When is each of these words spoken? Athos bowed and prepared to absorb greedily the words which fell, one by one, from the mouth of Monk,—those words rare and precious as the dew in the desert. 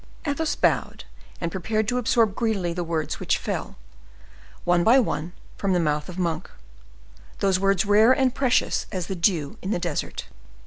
Athos 0.25 0.55
bowed 0.55 1.03
and 1.39 1.51
prepared 1.51 1.87
to 1.87 1.99
absorb 1.99 2.33
greedily 2.33 2.73
the 2.73 2.83
words 2.83 3.19
which 3.19 3.37
fell, 3.37 3.77
one 4.63 4.83
by 4.83 4.97
one, 4.97 5.31
from 5.57 5.73
the 5.73 5.79
mouth 5.79 6.09
of 6.09 6.17
Monk,—those 6.17 7.59
words 7.59 7.85
rare 7.85 8.11
and 8.11 8.33
precious 8.33 8.87
as 8.91 9.05
the 9.05 9.15
dew 9.15 9.59
in 9.61 9.69
the 9.69 9.77
desert. 9.77 10.25